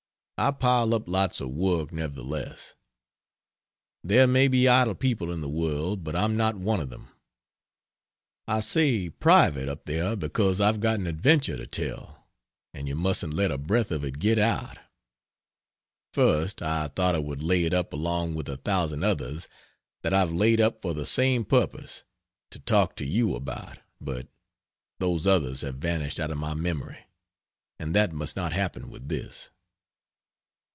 [0.43, 2.73] I pile up lots of work, nevertheless.
[4.03, 7.09] There may be idle people in the world, but I'm not one of them.
[8.47, 12.25] I say "Private" up there because I've got an adventure to tell,
[12.73, 14.79] and you mustn't let a breath of it get out.
[16.11, 19.47] First I thought I would lay it up along with a thousand others
[20.01, 22.01] that I've laid up for the same purpose
[22.49, 24.27] to talk to you about, but
[24.97, 27.05] those others have vanished out of my memory;
[27.77, 29.51] and that must not happen with this.